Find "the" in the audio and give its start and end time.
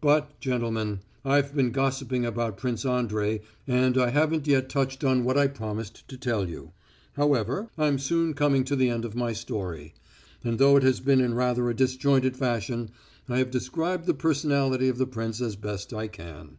8.76-8.88, 14.06-14.14, 14.98-15.04